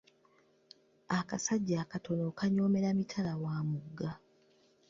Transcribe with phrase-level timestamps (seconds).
[1.17, 4.11] Akasajja akatono okanyoomera mitala wa mugga.